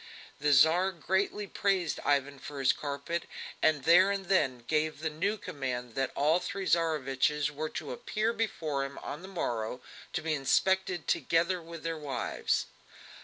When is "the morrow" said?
9.21-9.79